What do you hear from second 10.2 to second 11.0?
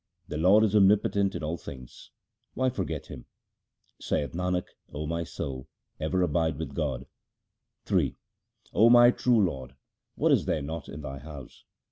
is there not